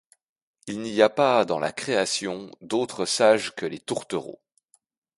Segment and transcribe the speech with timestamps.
[0.65, 4.41] Il n'y a pas dans la création d'autres sages que les tourtereaux.